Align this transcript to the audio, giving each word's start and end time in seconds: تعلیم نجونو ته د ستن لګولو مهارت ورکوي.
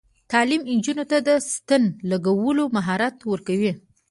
تعلیم 0.31 0.61
نجونو 0.75 1.03
ته 1.11 1.17
د 1.27 1.29
ستن 1.53 1.83
لګولو 2.09 2.63
مهارت 2.75 3.15
ورکوي. 3.31 3.71